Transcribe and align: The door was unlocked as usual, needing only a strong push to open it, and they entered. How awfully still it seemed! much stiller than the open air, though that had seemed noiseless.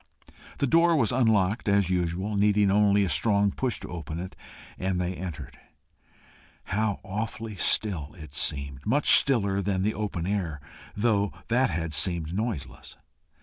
The 0.57 0.65
door 0.65 0.95
was 0.95 1.11
unlocked 1.11 1.69
as 1.69 1.91
usual, 1.91 2.35
needing 2.35 2.71
only 2.71 3.03
a 3.05 3.07
strong 3.09 3.51
push 3.51 3.79
to 3.81 3.87
open 3.89 4.19
it, 4.19 4.35
and 4.79 4.99
they 4.99 5.13
entered. 5.13 5.59
How 6.63 6.99
awfully 7.03 7.53
still 7.53 8.15
it 8.17 8.33
seemed! 8.33 8.83
much 8.83 9.11
stiller 9.11 9.61
than 9.61 9.83
the 9.83 9.93
open 9.93 10.25
air, 10.25 10.59
though 10.97 11.31
that 11.49 11.69
had 11.69 11.93
seemed 11.93 12.33
noiseless. 12.33 12.97